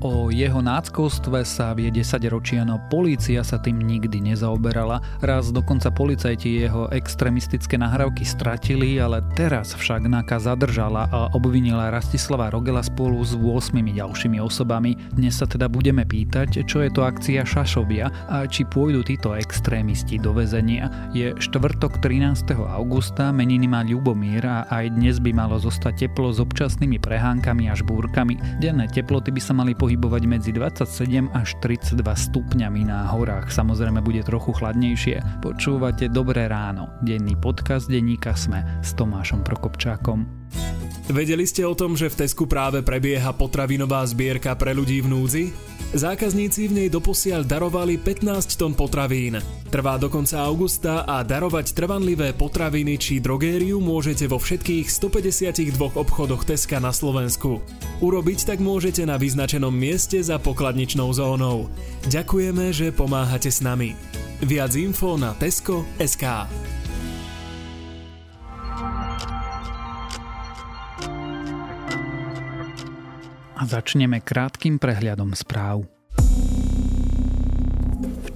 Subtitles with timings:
[0.00, 5.04] O jeho náckovstve sa vie 10 ročia, no polícia sa tým nikdy nezaoberala.
[5.20, 12.48] Raz dokonca policajti jeho extremistické nahrávky stratili, ale teraz však NAKA zadržala a obvinila Rastislava
[12.48, 14.96] Rogela spolu s 8 ďalšími osobami.
[15.12, 20.16] Dnes sa teda budeme pýtať, čo je to akcia Šašovia a či pôjdu títo extrémisti
[20.16, 21.12] do väzenia.
[21.12, 22.56] Je štvrtok 13.
[22.56, 27.84] augusta, meniny má Ľubomír a aj dnes by malo zostať teplo s občasnými prehánkami až
[27.84, 28.40] búrkami.
[28.64, 33.50] Denné teploty by sa mali pohybovať medzi 27 až 32 stupňami na horách.
[33.50, 35.42] Samozrejme bude trochu chladnejšie.
[35.42, 36.94] Počúvate Dobré ráno.
[37.02, 40.30] Denný podcast denníka Sme s Tomášom Prokopčákom.
[41.10, 45.44] Vedeli ste o tom, že v Tesku práve prebieha potravinová zbierka pre ľudí v núdzi?
[45.90, 49.42] Zákazníci v nej doposiaľ darovali 15 tón potravín.
[49.74, 56.46] Trvá do konca augusta a darovať trvanlivé potraviny či drogériu môžete vo všetkých 152 obchodoch
[56.46, 57.58] Teska na Slovensku.
[57.98, 61.66] Urobiť tak môžete na vyznačenom mieste za pokladničnou zónou.
[62.06, 63.98] Ďakujeme, že pomáhate s nami.
[64.46, 66.46] Viac info na Tesko.sk.
[73.60, 75.99] A začneme krátkým prehľadom správ.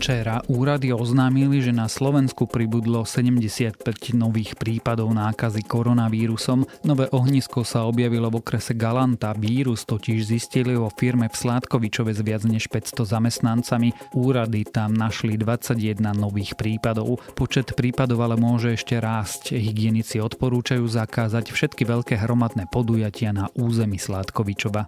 [0.05, 6.69] Včera úrady oznámili, že na Slovensku pribudlo 75 nových prípadov nákazy koronavírusom.
[6.85, 9.33] Nové ohnisko sa objavilo v okrese Galanta.
[9.33, 13.97] Vírus totiž zistili vo firme v Sládkovičove s viac než 500 zamestnancami.
[14.13, 17.25] Úrady tam našli 21 nových prípadov.
[17.33, 19.57] Počet prípadov ale môže ešte rásť.
[19.57, 24.85] Hygienici odporúčajú zakázať všetky veľké hromadné podujatia na území Sládkovičova.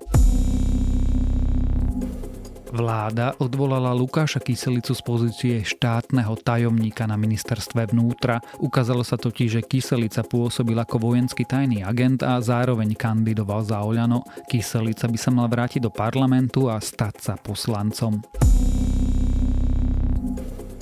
[2.76, 8.44] Vláda odvolala Lukáša Kyselicu z pozície štátneho tajomníka na ministerstve vnútra.
[8.60, 14.28] Ukázalo sa totiž, že Kyselica pôsobil ako vojenský tajný agent a zároveň kandidoval za Oľano.
[14.44, 18.20] Kyselica by sa mal vrátiť do parlamentu a stať sa poslancom.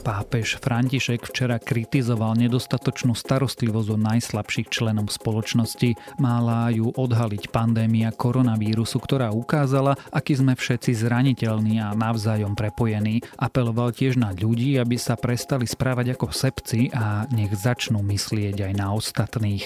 [0.05, 6.21] Pápež František včera kritizoval nedostatočnú starostlivosť o najslabších členom spoločnosti.
[6.21, 13.25] Mála ju odhaliť pandémia koronavírusu, ktorá ukázala, aký sme všetci zraniteľní a navzájom prepojení.
[13.41, 18.73] Apeloval tiež na ľudí, aby sa prestali správať ako sebci a nech začnú myslieť aj
[18.77, 19.65] na ostatných.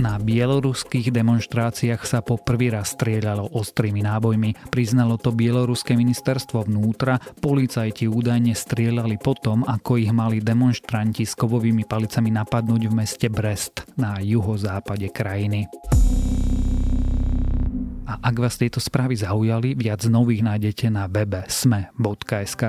[0.00, 4.72] Na bieloruských demonstráciách sa po prvý raz strieľalo ostrými nábojmi.
[4.72, 7.20] Priznalo to bieloruské ministerstvo vnútra.
[7.44, 13.84] Policajti údajne strieľali potom, ako ich mali demonstranti s kovovými palicami napadnúť v meste Brest
[14.00, 15.68] na juhozápade krajiny.
[18.08, 22.62] A ak vás tieto správy zaujali, viac nových nájdete na webe sme.sk.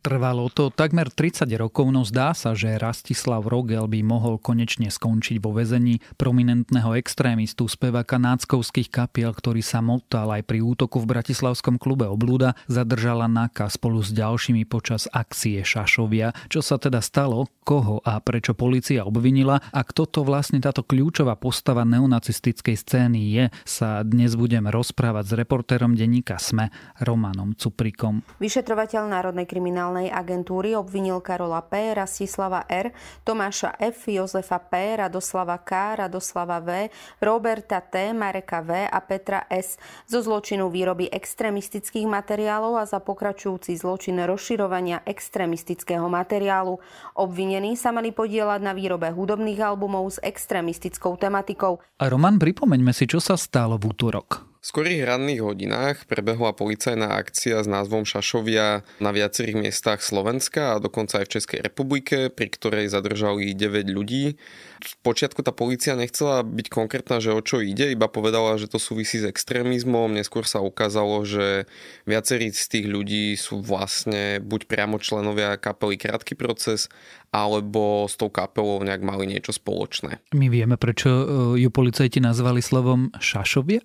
[0.00, 5.36] Trvalo to takmer 30 rokov, no zdá sa, že Rastislav Rogel by mohol konečne skončiť
[5.44, 11.76] vo väzení prominentného extrémistu speváka náckovských kapiel, ktorý sa motal aj pri útoku v bratislavskom
[11.76, 16.32] klube Oblúda, zadržala NAKA spolu s ďalšími počas akcie Šašovia.
[16.48, 21.36] Čo sa teda stalo, koho a prečo policia obvinila a kto to vlastne táto kľúčová
[21.36, 26.72] postava neonacistickej scény je, sa dnes budem rozprávať s reportérom denníka SME
[27.04, 28.24] Romanom Cuprikom.
[28.40, 32.94] Vyšetrovateľ Národnej kriminálnej kriminálnej agentúry obvinil Karola P., Rastislava R.,
[33.26, 36.86] Tomáša F., Jozefa P., Radoslava K., Radoslava V.,
[37.18, 38.86] Roberta T., Mareka V.
[38.86, 39.74] a Petra S.
[40.06, 46.78] zo zločinu výroby extremistických materiálov a za pokračujúci zločin rozširovania extremistického materiálu.
[47.18, 51.82] Obvinení sa mali podielať na výrobe hudobných albumov s extremistickou tematikou.
[51.98, 54.49] A Roman, pripomeňme si, čo sa stalo v útorok.
[54.60, 60.82] V skorých ranných hodinách prebehla policajná akcia s názvom Šašovia na viacerých miestach Slovenska a
[60.84, 64.36] dokonca aj v Českej republike, pri ktorej zadržali 9 ľudí.
[64.84, 68.76] V počiatku tá policia nechcela byť konkrétna, že o čo ide, iba povedala, že to
[68.76, 70.12] súvisí s extrémizmom.
[70.12, 71.64] Neskôr sa ukázalo, že
[72.04, 76.92] viacerí z tých ľudí sú vlastne buď priamo členovia kapely Krátky proces,
[77.32, 80.20] alebo s tou kapelou nejak mali niečo spoločné.
[80.36, 81.24] My vieme, prečo e,
[81.64, 83.80] ju policajti nazvali slovom Šašovia?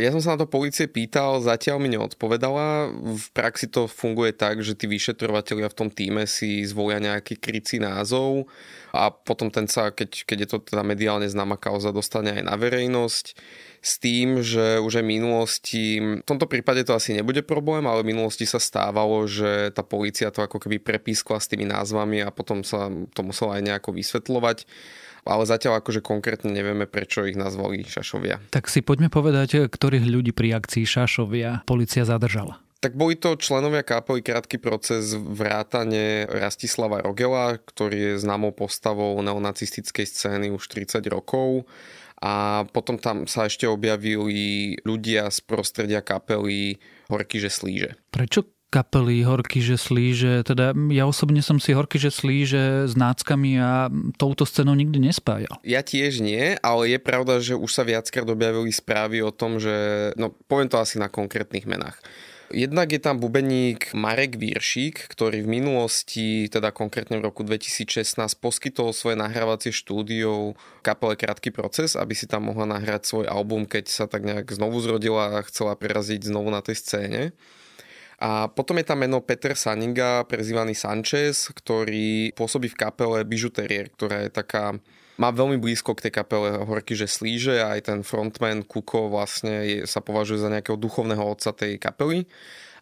[0.00, 2.88] Ja som sa na to policie pýtal, zatiaľ mi neodpovedala.
[2.96, 7.76] V praxi to funguje tak, že tí vyšetrovateľia v tom týme si zvolia nejaký krycí
[7.76, 8.48] názov
[8.96, 12.56] a potom ten sa, keď, keď je to teda mediálne známa kauza, dostane aj na
[12.56, 13.26] verejnosť
[13.84, 18.02] s tým, že už aj v minulosti, v tomto prípade to asi nebude problém, ale
[18.02, 22.32] v minulosti sa stávalo, že tá policia to ako keby prepískla s tými názvami a
[22.32, 24.64] potom sa to musela aj nejako vysvetľovať
[25.28, 28.40] ale zatiaľ akože konkrétne nevieme, prečo ich nazvali Šašovia.
[28.48, 32.56] Tak si poďme povedať, ktorých ľudí pri akcii Šašovia policia zadržala.
[32.78, 40.06] Tak boli to členovia kapely Krátky proces vrátane Rastislava Rogela, ktorý je známou postavou neonacistickej
[40.06, 41.66] scény už 30 rokov.
[42.22, 46.78] A potom tam sa ešte objavili ľudia z prostredia kapely
[47.10, 47.90] Horky, že slíže.
[48.14, 53.56] Prečo kapely Horky, že slíže, teda ja osobne som si Horky, že slíže s náckami
[53.60, 53.88] a
[54.20, 55.56] touto scénou nikdy nespájal.
[55.64, 60.12] Ja tiež nie, ale je pravda, že už sa viackrát objavili správy o tom, že,
[60.20, 61.96] no poviem to asi na konkrétnych menách.
[62.48, 68.96] Jednak je tam bubeník Marek Víršík, ktorý v minulosti, teda konkrétne v roku 2016, poskytol
[68.96, 74.08] svoje nahrávacie štúdio kapele Krátky proces, aby si tam mohla nahrať svoj album, keď sa
[74.08, 77.36] tak nejak znovu zrodila a chcela preraziť znovu na tej scéne.
[78.18, 84.26] A potom je tam meno Peter Saninga, prezývaný Sanchez, ktorý pôsobí v kapele Bijuterier, ktorá
[84.26, 84.74] je taká
[85.18, 89.66] má veľmi blízko k tej kapele Horky, že slíže a aj ten frontman Kuko vlastne
[89.66, 92.30] je, sa považuje za nejakého duchovného otca tej kapely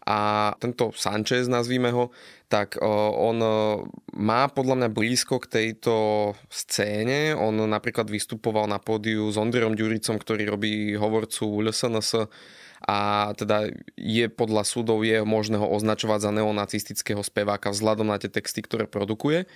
[0.07, 2.15] a tento Sanchez, nazvíme ho,
[2.47, 2.79] tak
[3.19, 3.43] on
[4.15, 5.95] má podľa mňa blízko k tejto
[6.47, 7.35] scéne.
[7.35, 12.31] On napríklad vystupoval na pódiu s Ondrejom Ďuricom, ktorý robí hovorcu LSNS
[12.85, 18.29] a teda je podľa súdov je možné ho označovať za neonacistického speváka vzhľadom na tie
[18.29, 19.49] texty, ktoré produkuje.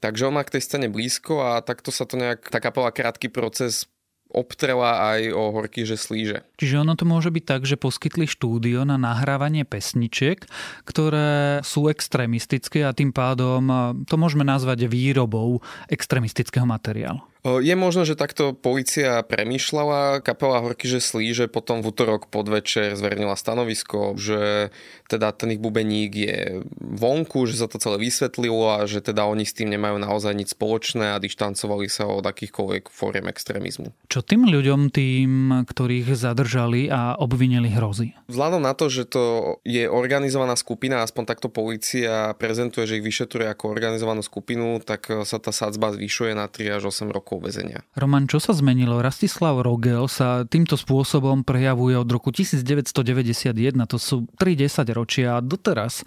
[0.00, 3.28] Takže on má k tej scéne blízko a takto sa to nejak, tá kapela krátky
[3.28, 3.84] proces
[4.30, 6.46] obtrela aj o horky, že slíže.
[6.56, 10.46] Čiže ono to môže byť tak, že poskytli štúdio na nahrávanie pesničiek,
[10.86, 13.66] ktoré sú extrémistické a tým pádom
[14.06, 17.20] to môžeme nazvať výrobou extrémistického materiálu.
[17.40, 20.20] Je možno, že takto policia premýšľala.
[20.20, 24.68] Kapela Horky, že slí, že potom v útorok podvečer zvernila stanovisko, že
[25.08, 26.36] teda ten ich bubeník je
[26.78, 30.52] vonku, že sa to celé vysvetlilo a že teda oni s tým nemajú naozaj nič
[30.52, 33.88] spoločné a dištancovali sa od akýchkoľvek fóriem extrémizmu.
[34.12, 38.12] Čo tým ľuďom, tým, ktorých zadržali a obvinili hrozí?
[38.28, 43.48] Vzhľadom na to, že to je organizovaná skupina, aspoň takto policia prezentuje, že ich vyšetruje
[43.48, 47.86] ako organizovanú skupinu, tak sa tá sadzba zvyšuje na 3 až 8 rokov rokov väzenia.
[47.94, 48.98] Roman, čo sa zmenilo?
[48.98, 53.54] Rastislav Rogel sa týmto spôsobom prejavuje od roku 1991,
[53.86, 56.02] to sú 30 ročia a doteraz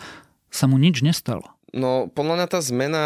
[0.51, 1.47] sa mu nič nestalo.
[1.71, 3.05] No, podľa mňa tá zmena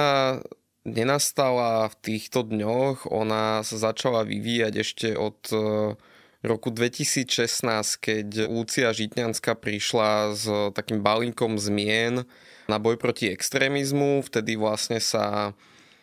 [0.81, 5.57] nenastala v týchto dňoch, ona sa začala vyvíjať ešte od e,
[6.43, 7.63] roku 2016,
[8.01, 10.43] keď Lúcia Žitňanská prišla s
[10.75, 12.27] takým balíkom zmien
[12.67, 14.23] na boj proti extrémizmu.
[14.27, 15.55] Vtedy vlastne sa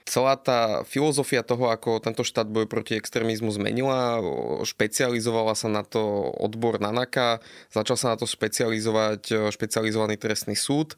[0.05, 4.21] celá tá filozofia toho, ako tento štát boj proti extrémizmu zmenila,
[4.63, 7.41] špecializovala sa na to odbor Nanaka,
[7.73, 10.95] začal sa na to špecializovať špecializovaný trestný súd,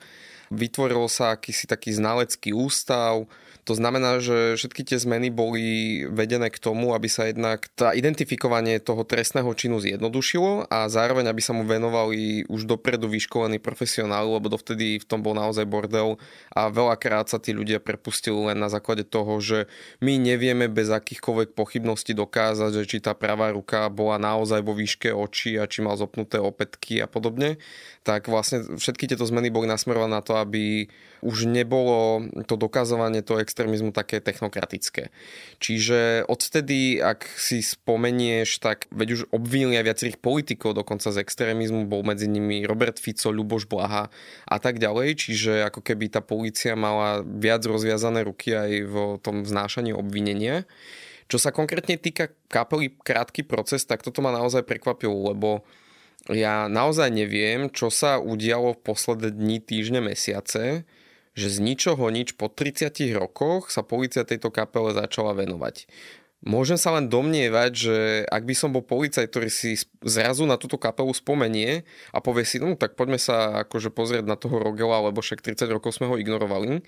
[0.50, 3.30] vytvoril sa akýsi taký znalecký ústav,
[3.66, 8.78] to znamená, že všetky tie zmeny boli vedené k tomu, aby sa jednak tá identifikovanie
[8.78, 14.46] toho trestného činu zjednodušilo a zároveň, aby sa mu venovali už dopredu vyškolení profesionáli, lebo
[14.46, 16.14] dovtedy v tom bol naozaj bordel
[16.54, 19.66] a veľakrát sa tí ľudia prepustili len na základe toho, že
[19.98, 25.10] my nevieme bez akýchkoľvek pochybností dokázať, že či tá pravá ruka bola naozaj vo výške
[25.10, 27.58] očí a či mal zopnuté opätky a podobne.
[28.06, 30.86] Tak vlastne všetky tieto zmeny boli nasmerované na to, aby
[31.26, 35.10] už nebolo to dokazovanie toho extrémizmu také technokratické.
[35.58, 41.90] Čiže odtedy, ak si spomenieš, tak veď už obvinili aj viacerých politikov dokonca z extrémizmu,
[41.90, 44.06] bol medzi nimi Robert Fico, Ľuboš Blaha
[44.46, 49.42] a tak ďalej, čiže ako keby tá policia mala viac rozviazané ruky aj v tom
[49.42, 50.62] vznášaní obvinenia.
[51.26, 55.66] Čo sa konkrétne týka kapely Krátky proces, tak toto ma naozaj prekvapilo, lebo
[56.30, 60.86] ja naozaj neviem, čo sa udialo v posledné dni, týždne, mesiace,
[61.36, 65.84] že z ničoho nič po 30 rokoch sa policia tejto kapele začala venovať.
[66.44, 67.96] Môžem sa len domnievať, že
[68.28, 72.60] ak by som bol policajt, ktorý si zrazu na túto kapelu spomenie a povie si,
[72.60, 76.20] no tak poďme sa akože pozrieť na toho Rogela, lebo však 30 rokov sme ho
[76.20, 76.84] ignorovali,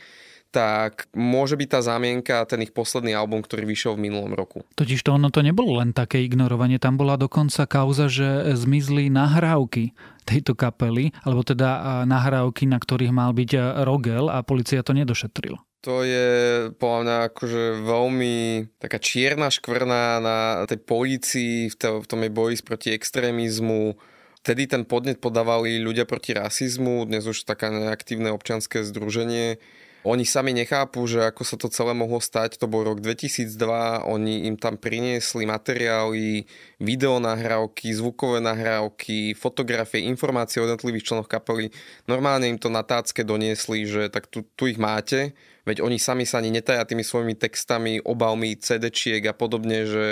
[0.48, 4.64] tak môže byť tá zámienka ten ich posledný album, ktorý vyšiel v minulom roku.
[4.80, 9.92] Totiž to ono to nebolo len také ignorovanie, tam bola dokonca kauza, že zmizli nahrávky
[10.24, 15.60] tejto kapely, alebo teda nahrávky, na ktorých mal byť Rogel a policia to nedošetrila.
[15.86, 16.28] To je
[16.74, 18.34] podľa mňa akože veľmi
[18.82, 23.94] taká čierna škvrna na tej polícii v, to, v tom jej boji proti extrémizmu.
[24.42, 29.62] Vtedy ten podnet podávali ľudia proti rasizmu, dnes už taká neaktívne občanské združenie
[30.06, 32.54] oni sami nechápu, že ako sa to celé mohlo stať.
[32.62, 36.46] To bol rok 2002, oni im tam priniesli materiály,
[36.78, 41.74] videonahrávky, zvukové nahrávky, fotografie, informácie o jednotlivých členoch kapely.
[42.06, 45.34] Normálne im to na tácke doniesli, že tak tu, tu ich máte,
[45.66, 50.06] veď oni sami sa ani netajia tými svojimi textami, obalmi, CD-čiek a podobne, že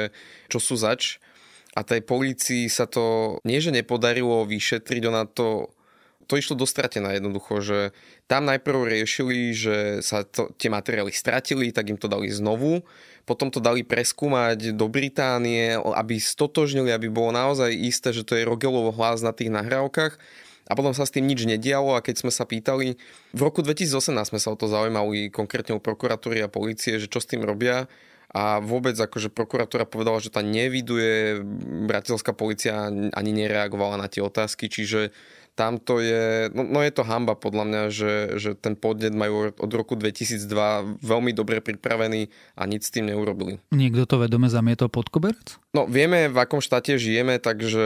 [0.50, 1.22] čo sú zač.
[1.76, 5.75] A tej polícii sa to nie, že nepodarilo vyšetriť, ona to
[6.26, 7.78] to išlo dostratená jednoducho, že
[8.26, 12.82] tam najprv riešili, že sa to, tie materiály stratili, tak im to dali znovu,
[13.26, 18.46] potom to dali preskúmať do Británie, aby stotožnili, aby bolo naozaj isté, že to je
[18.46, 20.18] Rogelovo hlas na tých nahrávkach.
[20.66, 22.98] A potom sa s tým nič nedialo a keď sme sa pýtali,
[23.30, 27.22] v roku 2018 sme sa o to zaujímali konkrétne u prokuratúry a policie, že čo
[27.22, 27.86] s tým robia,
[28.36, 31.40] a vôbec akože prokuratúra povedala, že tá neviduje,
[31.86, 35.14] bratislavská policia ani nereagovala na tie otázky, čiže
[35.56, 39.56] tam to je, no, no je to hamba podľa mňa, že, že ten podnet majú
[39.56, 42.28] od roku 2002 veľmi dobre pripravený
[42.60, 43.56] a nič s tým neurobili.
[43.72, 45.56] Niekto to vedome zamietol pod koberec?
[45.72, 47.84] No vieme, v akom štáte žijeme, takže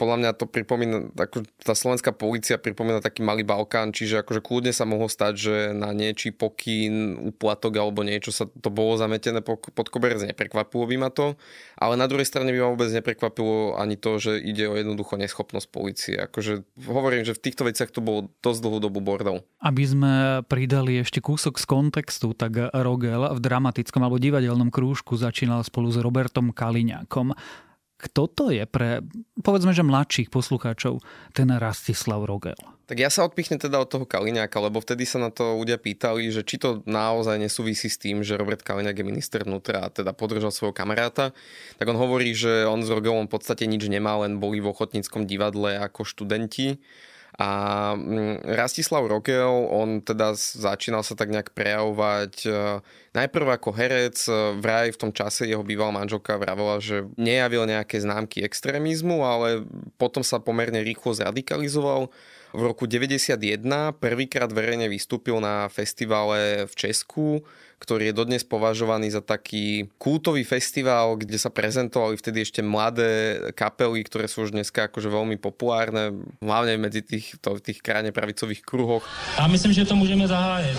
[0.00, 4.72] podľa mňa to pripomína, ako tá slovenská policia pripomína taký malý Balkán, čiže akože kľudne
[4.72, 9.88] sa mohlo stať, že na niečí pokyn, uplatok alebo niečo sa to bolo zametené pod
[9.92, 11.36] koberec, neprekvapilo by ma to,
[11.76, 15.68] ale na druhej strane by ma vôbec neprekvapilo ani to, že ide o jednoducho neschopnosť
[15.68, 16.16] policie.
[16.20, 19.42] Akože hovorím, že v týchto veciach to bolo dosť dlhú dobu bordel.
[19.58, 20.14] Aby sme
[20.46, 25.98] pridali ešte kúsok z kontextu, tak Rogel v dramatickom alebo divadelnom krúžku začínal spolu s
[25.98, 27.32] Robertom Kaliňák Slovákom.
[27.96, 29.00] Kto to je pre,
[29.40, 31.00] povedzme, že mladších poslucháčov,
[31.32, 32.56] ten Rastislav Rogel?
[32.86, 36.30] Tak ja sa odpichnem teda od toho Kaliňáka, lebo vtedy sa na to ľudia pýtali,
[36.30, 40.14] že či to naozaj nesúvisí s tým, že Robert Kaliňák je minister vnútra a teda
[40.14, 41.34] podržal svojho kamaráta.
[41.82, 45.26] Tak on hovorí, že on s Rogelom v podstate nič nemá, len boli v ochotníckom
[45.26, 46.78] divadle ako študenti
[47.36, 47.50] a
[47.92, 52.50] mm, Rastislav Rokel, on teda začínal sa tak nejak prejavovať e,
[53.12, 58.00] najprv ako herec, e, vraj v tom čase jeho bývalá manželka vravela, že nejavil nejaké
[58.00, 59.68] známky extrémizmu, ale
[60.00, 62.08] potom sa pomerne rýchlo zradikalizoval.
[62.56, 63.36] V roku 91
[64.00, 67.44] prvýkrát verejne vystúpil na festivale v Česku,
[67.76, 74.00] ktorý je dodnes považovaný za taký kultový festival, kde sa prezentovali vtedy ešte mladé kapely,
[74.00, 79.04] ktoré sú už dneska akože veľmi populárne, hlavne medzi tých, to, tých krajne pravicových kruhoch.
[79.36, 80.78] A myslím, že to môžeme zahájiť.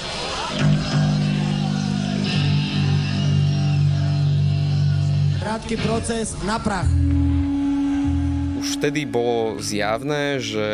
[5.37, 6.89] Krátky proces na prach.
[8.57, 10.69] Už vtedy bolo zjavné, že,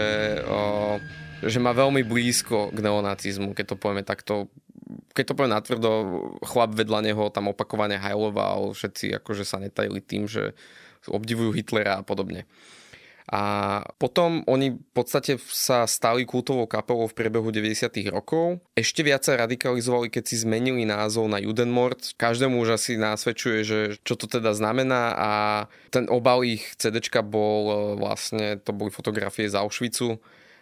[0.47, 0.97] o,
[1.43, 4.47] že má veľmi blízko k neonacizmu, keď to povieme takto
[5.13, 5.91] keď to poviem natvrdo,
[6.43, 10.57] chlap vedľa neho tam opakovane hajloval, všetci akože sa netajili tým, že
[11.07, 12.47] obdivujú Hitlera a podobne.
[13.31, 13.41] A
[14.03, 17.87] potom oni v podstate sa stali kultovou kapelou v priebehu 90.
[18.11, 18.59] rokov.
[18.75, 22.19] Ešte viac sa radikalizovali, keď si zmenili názov na Judenmord.
[22.19, 25.31] Každému už asi násvedčuje, že čo to teda znamená a
[25.87, 30.19] ten obal ich CDčka bol e, vlastne, to boli fotografie z Auschwitzu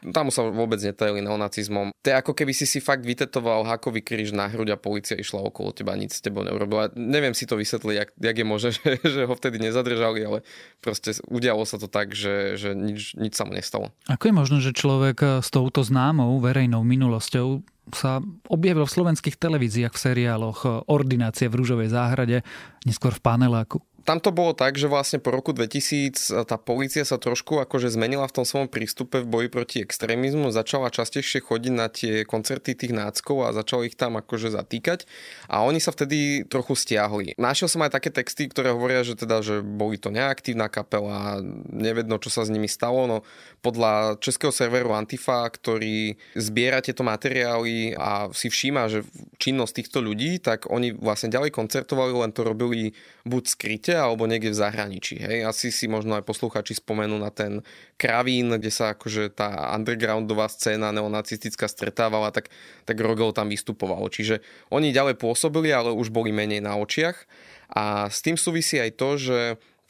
[0.10, 1.94] tam sa vôbec netajili neonacizmom.
[2.02, 5.46] To je ako keby si si fakt vytetoval hakový kríž na hruď a policia išla
[5.46, 6.90] okolo teba, nic s tebou neurobila.
[6.98, 10.42] Neviem si to vysvetliť, jak, jak je možné, že, že ho vtedy nezadržali, ale
[10.82, 13.94] proste udialo sa to tak, že, že nič, nič sa mu nestalo.
[14.10, 19.92] Ako je možné, že človek s touto známou verejnou minulosťou sa objavil v slovenských televíziách
[19.92, 22.46] v seriáloch Ordinácie v rúžovej záhrade,
[22.88, 27.22] neskôr v paneláku tam to bolo tak, že vlastne po roku 2000 tá policia sa
[27.22, 31.88] trošku akože zmenila v tom svojom prístupe v boji proti extrémizmu, začala častejšie chodiť na
[31.88, 35.06] tie koncerty tých náckov a začala ich tam akože zatýkať
[35.46, 37.38] a oni sa vtedy trochu stiahli.
[37.38, 41.40] Našiel som aj také texty, ktoré hovoria, že teda, že boli to neaktívna kapela,
[41.70, 43.18] nevedno, čo sa s nimi stalo, no
[43.62, 49.06] podľa českého serveru Antifa, ktorý zbiera tieto materiály a si všíma, že
[49.38, 54.54] činnosť týchto ľudí, tak oni vlastne ďalej koncertovali, len to robili buď skryte, alebo niekde
[54.54, 55.22] v zahraničí.
[55.22, 55.46] Hej?
[55.46, 57.62] Asi si možno aj posluchači spomenú na ten
[57.98, 62.50] Kravín, kde sa akože tá undergroundová scéna neonacistická stretávala, tak,
[62.86, 64.10] tak Rogel tam vystupoval.
[64.10, 64.42] Čiže
[64.74, 67.30] oni ďalej pôsobili, ale už boli menej na očiach.
[67.72, 69.40] A s tým súvisí aj to, že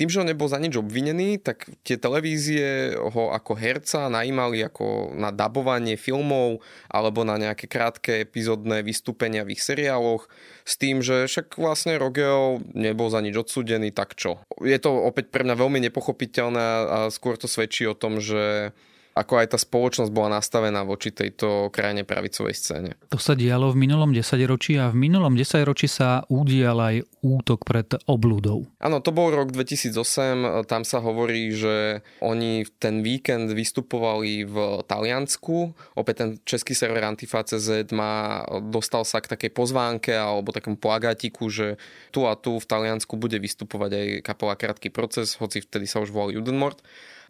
[0.01, 5.13] tým, že on nebol za nič obvinený, tak tie televízie ho ako herca najímali ako
[5.13, 6.57] na dabovanie filmov
[6.89, 10.25] alebo na nejaké krátke epizódne vystúpenia v ich seriáloch
[10.65, 14.41] s tým, že však vlastne Rogel nebol za nič odsudený, tak čo.
[14.57, 18.73] Je to opäť pre mňa veľmi nepochopiteľné a skôr to svedčí o tom, že
[19.11, 22.91] ako aj tá spoločnosť bola nastavená voči tejto krajine pravicovej scéne.
[23.11, 27.87] To sa dialo v minulom desaťročí a v minulom desaťročí sa udial aj útok pred
[28.07, 28.65] oblúdou.
[28.79, 34.55] Áno, to bol rok 2008, tam sa hovorí, že oni ten víkend vystupovali v
[34.87, 41.51] Taliansku, opäť ten český server Antifa.cz má, dostal sa k takej pozvánke alebo takému plagátiku,
[41.51, 41.75] že
[42.15, 46.09] tu a tu v Taliansku bude vystupovať aj kapela Krátky proces, hoci vtedy sa už
[46.09, 46.79] volal Judenmord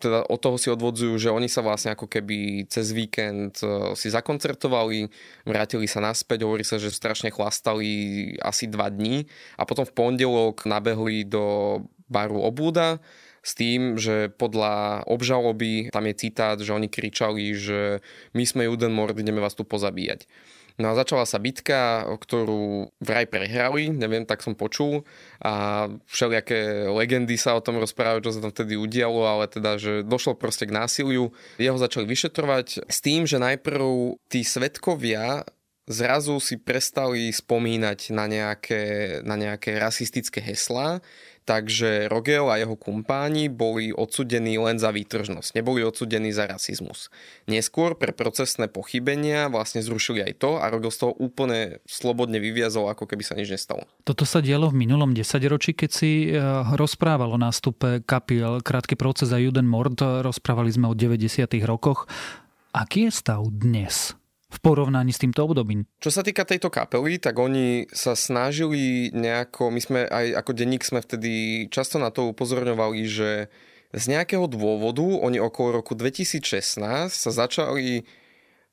[0.01, 4.09] teda od toho si odvodzujú, že oni sa vlastne ako keby cez víkend e, si
[4.09, 5.07] zakoncertovali,
[5.45, 10.65] vrátili sa naspäť, hovorí sa, že strašne chlastali asi dva dní a potom v pondelok
[10.65, 11.77] nabehli do
[12.09, 12.97] baru Obúda,
[13.41, 18.05] s tým, že podľa obžaloby tam je citát, že oni kričali, že
[18.37, 20.29] my sme Judenmord, ideme vás tu pozabíjať.
[20.79, 25.03] No a začala sa bitka, ktorú vraj prehrali, neviem, tak som počul
[25.43, 30.07] a všelijaké legendy sa o tom rozprávajú, čo sa tam vtedy udialo, ale teda, že
[30.07, 31.33] došlo proste k násiliu.
[31.59, 35.43] Jeho začali vyšetrovať s tým, že najprv tí svetkovia
[35.89, 38.83] zrazu si prestali spomínať na nejaké,
[39.27, 41.01] na nejaké rasistické heslá,
[41.45, 47.09] takže Rogel a jeho kumpáni boli odsudení len za výtržnosť, neboli odsudení za rasizmus.
[47.49, 52.93] Neskôr pre procesné pochybenia vlastne zrušili aj to a Rogel z toho úplne slobodne vyviazol,
[52.93, 53.89] ako keby sa nič nestalo.
[54.05, 56.37] Toto sa dialo v minulom desaťročí, keď si eh,
[56.77, 61.49] rozprával o nástupe kapiel Krátky proces a Juden Mord, rozprávali sme o 90.
[61.65, 62.05] rokoch.
[62.71, 64.15] Aký je stav dnes?
[64.51, 65.87] V porovnaní s týmto obdobím.
[66.03, 70.83] Čo sa týka tejto kapely, tak oni sa snažili nejako, my sme aj ako denník
[70.83, 73.47] sme vtedy často na to upozorňovali, že
[73.91, 78.03] z nejakého dôvodu oni okolo roku 2016 sa začali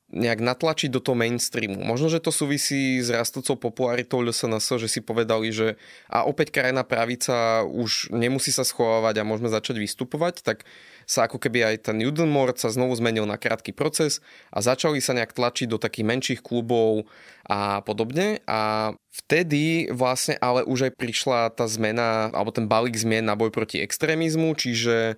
[0.09, 1.85] nejak natlačiť do toho mainstreamu.
[1.85, 5.77] Možno, že to súvisí s rastúcou popularitou LSNS, že si povedali, že
[6.09, 10.65] a opäť krajná pravica už nemusí sa schovávať a môžeme začať vystupovať, tak
[11.09, 14.21] sa ako keby aj ten Judenmord sa znovu zmenil na krátky proces
[14.53, 17.09] a začali sa nejak tlačiť do takých menších klubov
[17.49, 18.45] a podobne.
[18.45, 18.93] A
[19.25, 23.81] vtedy vlastne ale už aj prišla tá zmena, alebo ten balík zmien na boj proti
[23.81, 25.17] extrémizmu, čiže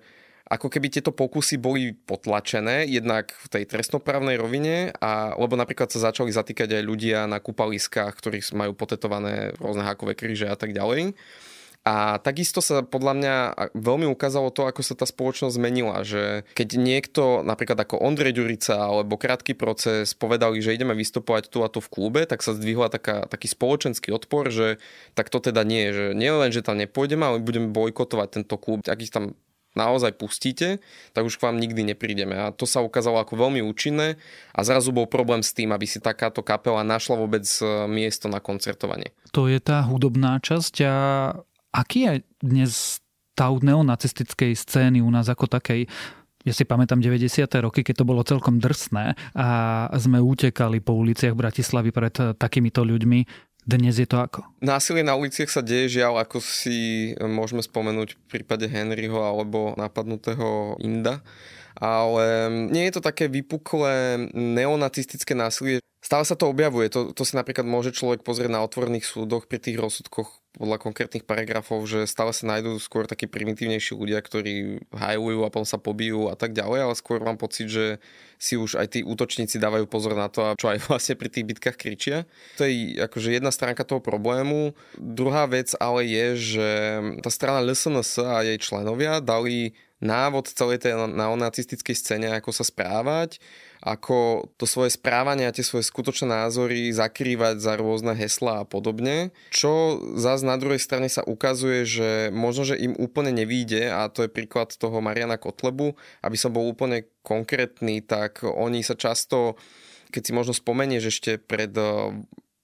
[0.51, 6.11] ako keby tieto pokusy boli potlačené, jednak v tej trestnoprávnej rovine, a, lebo napríklad sa
[6.11, 11.15] začali zatýkať aj ľudia na kúpaliskách, ktorí majú potetované rôzne hákové kríže a tak ďalej.
[11.81, 13.35] A takisto sa podľa mňa
[13.73, 18.77] veľmi ukázalo to, ako sa tá spoločnosť zmenila, že keď niekto, napríklad ako Ondrej Ďurica
[18.77, 22.93] alebo Krátky proces povedali, že ideme vystupovať tu a tu v klube, tak sa zdvihla
[22.93, 24.77] taká, taký spoločenský odpor, že
[25.17, 28.85] tak to teda nie, že nie len, že tam nepôjdeme, ale budeme bojkotovať tento klub,
[28.85, 29.33] ak ich tam
[29.73, 30.83] naozaj pustíte,
[31.15, 32.35] tak už k vám nikdy neprídeme.
[32.35, 34.19] A to sa ukázalo ako veľmi účinné
[34.51, 38.43] a zrazu bol problém s tým, aby si takáto kapela našla vôbec e, miesto na
[38.43, 39.15] koncertovanie.
[39.31, 40.95] To je tá hudobná časť a
[41.71, 42.99] Aký je dnes
[43.31, 45.87] stav neonacistickej scény u nás ako takej?
[46.43, 47.47] Ja si pamätám 90.
[47.63, 49.47] roky, keď to bolo celkom drsné a
[49.95, 53.49] sme utekali po uliciach Bratislavy pred takýmito ľuďmi.
[53.61, 54.41] Dnes je to ako?
[54.57, 60.81] Násilie na uliciach sa deje žiaľ, ako si môžeme spomenúť v prípade Henryho alebo napadnutého
[60.81, 61.21] Inda
[61.77, 65.79] ale nie je to také vypuklé neonacistické násilie.
[66.11, 69.63] Stále sa to objavuje, to, to si napríklad môže človek pozrieť na otvorných súdoch pri
[69.63, 70.27] tých rozsudkoch
[70.59, 75.63] podľa konkrétnych paragrafov, že stále sa nájdú skôr takí primitívnejší ľudia, ktorí hajlujú a potom
[75.63, 78.03] sa pobijú a tak ďalej, ale skôr mám pocit, že
[78.35, 81.79] si už aj tí útočníci dávajú pozor na to, čo aj vlastne pri tých bitkách
[81.79, 82.27] kričia.
[82.59, 84.75] To je akože jedna stránka toho problému.
[84.99, 86.69] Druhá vec ale je, že
[87.23, 93.37] tá strana LSNS a jej členovia dali návod celej tej neonacistickej scéne, ako sa správať,
[93.81, 99.29] ako to svoje správanie a tie svoje skutočné názory zakrývať za rôzne heslá a podobne.
[99.53, 104.25] Čo zás na druhej strane sa ukazuje, že možno, že im úplne nevíde, a to
[104.25, 105.93] je príklad toho Mariana Kotlebu,
[106.25, 109.55] aby som bol úplne konkrétny, tak oni sa často
[110.11, 111.71] keď si možno spomenieš ešte pred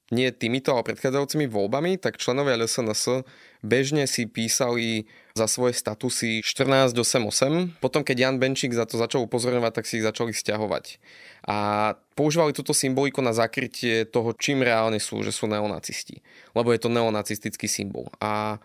[0.08, 3.28] nie týmito, ale predchádzajúcimi voľbami, tak členovia LSNS
[3.60, 5.04] bežne si písali
[5.38, 7.78] za svoje statusy 1488.
[7.78, 10.98] Potom, keď Jan Benčík za to začal upozorňovať, tak si ich začali stiahovať.
[11.46, 16.26] A používali túto symboliku na zakrytie toho, čím reálne sú, že sú neonacisti.
[16.58, 18.10] Lebo je to neonacistický symbol.
[18.18, 18.58] A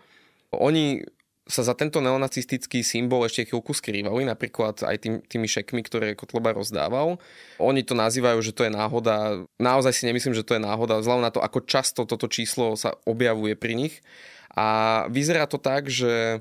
[0.49, 1.05] oni
[1.43, 6.55] sa za tento neonacistický symbol ešte chvíľku skrývali, napríklad aj tým, tými šekmi, ktoré Kotleba
[6.55, 7.19] rozdával.
[7.59, 9.43] Oni to nazývajú, že to je náhoda.
[9.59, 12.95] Naozaj si nemyslím, že to je náhoda, vzhľadom na to, ako často toto číslo sa
[13.03, 13.99] objavuje pri nich.
[14.55, 16.39] A vyzerá to tak, že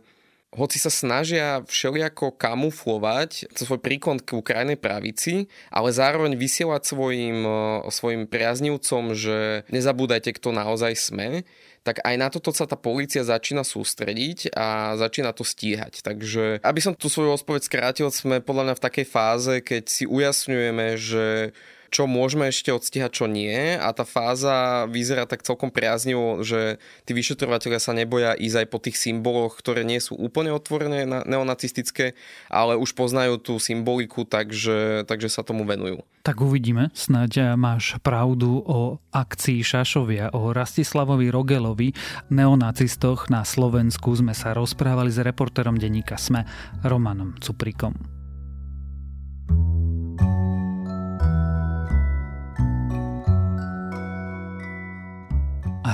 [0.53, 7.41] hoci sa snažia všelijako kamuflovať svoj príklon k krajnej pravici, ale zároveň vysielať svojim,
[7.89, 11.49] svojim priaznivcom, že nezabúdajte, kto naozaj sme,
[11.83, 16.05] tak aj na toto sa tá policia začína sústrediť a začína to stíhať.
[16.05, 20.05] Takže, aby som tú svoju odpoveď skrátil, sme podľa mňa v takej fáze, keď si
[20.07, 21.57] ujasňujeme, že
[21.93, 23.77] čo môžeme ešte odstíhať, čo nie.
[23.77, 28.79] A tá fáza vyzerá tak celkom priaznivo, že tí vyšetrovateľia sa neboja ísť aj po
[28.81, 32.17] tých symboloch, ktoré nie sú úplne otvorené neonacistické,
[32.49, 36.01] ale už poznajú tú symboliku, takže, takže sa tomu venujú.
[36.25, 36.89] Tak uvidíme.
[36.97, 41.93] Snáď máš pravdu o akcii Šašovia, o Rastislavovi Rogelovi,
[42.31, 44.15] neonacistoch na Slovensku.
[44.15, 46.47] Sme sa rozprávali s reportérom denníka SME,
[46.87, 48.22] Romanom Cuprikom.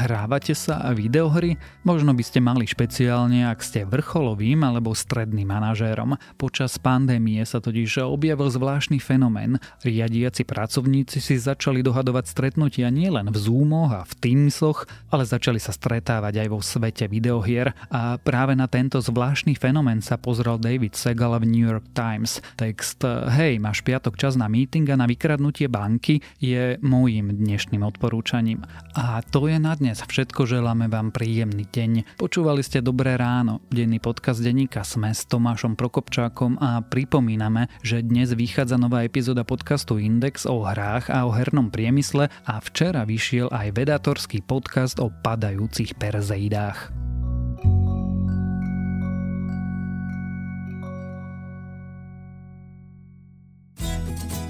[0.08, 1.60] Hrávate sa videohry?
[1.84, 6.16] Možno by ste mali špeciálne, ak ste vrcholovým alebo stredným manažérom.
[6.40, 9.60] Počas pandémie sa totiž objavil zvláštny fenomén.
[9.84, 15.76] Riadiaci pracovníci si začali dohadovať stretnutia nielen v Zoomoch a v Teamsoch, ale začali sa
[15.76, 17.76] stretávať aj vo svete videohier.
[17.92, 22.40] A práve na tento zvláštny fenomén sa pozrel David Segal v New York Times.
[22.56, 28.64] Text Hej, máš piatok čas na meeting a na vykradnutie banky je môjim dnešným odporúčaním.
[28.96, 32.22] A to je na dnes dnes všetko želáme vám príjemný deň.
[32.22, 38.30] Počúvali ste Dobré ráno, denný podcast denníka Sme s Tomášom Prokopčákom a pripomíname, že dnes
[38.30, 43.74] vychádza nová epizóda podcastu Index o hrách a o hernom priemysle a včera vyšiel aj
[43.74, 47.07] vedatorský podcast o padajúcich perzeidách.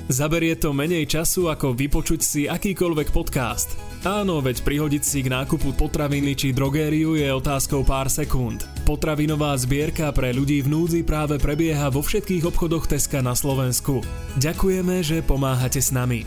[0.09, 3.77] Zaberie to menej času ako vypočuť si akýkoľvek podcast.
[4.09, 8.65] Áno, veď prihodiť si k nákupu potraviny či drogériu je otázkou pár sekúnd.
[8.89, 14.01] Potravinová zbierka pre ľudí v núdzi práve prebieha vo všetkých obchodoch Teska na Slovensku.
[14.41, 16.25] Ďakujeme, že pomáhate s nami.